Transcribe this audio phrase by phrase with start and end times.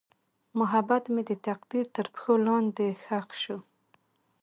[0.59, 3.57] محبت مې د تقدیر تر پښو لاندې ښخ شو.